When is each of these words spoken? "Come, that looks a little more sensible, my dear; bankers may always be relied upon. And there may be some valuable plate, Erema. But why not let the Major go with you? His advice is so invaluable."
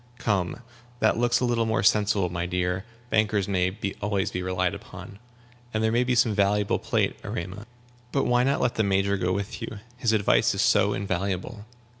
"Come, 0.17 0.61
that 0.99 1.19
looks 1.19 1.39
a 1.41 1.45
little 1.45 1.67
more 1.67 1.83
sensible, 1.83 2.27
my 2.29 2.47
dear; 2.47 2.85
bankers 3.11 3.47
may 3.47 3.77
always 4.01 4.31
be 4.31 4.41
relied 4.41 4.73
upon. 4.73 5.19
And 5.75 5.83
there 5.83 5.91
may 5.91 6.03
be 6.03 6.15
some 6.15 6.33
valuable 6.33 6.79
plate, 6.79 7.19
Erema. 7.23 7.67
But 8.11 8.23
why 8.25 8.43
not 8.43 8.61
let 8.61 8.73
the 8.73 8.83
Major 8.83 9.15
go 9.15 9.31
with 9.31 9.61
you? 9.61 9.77
His 9.97 10.11
advice 10.11 10.55
is 10.55 10.63
so 10.63 10.93
invaluable." 10.93 11.65